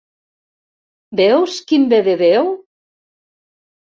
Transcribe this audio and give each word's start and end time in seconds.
Veus, 1.19 1.57
quin 1.71 1.85
bé 1.91 1.99
de 2.07 2.15
Déu? 2.23 2.49